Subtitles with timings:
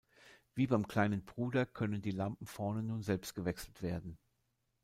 [0.55, 4.17] Wie beim kleinen Bruder können die Lampen vorne nun selbst gewechselt werden.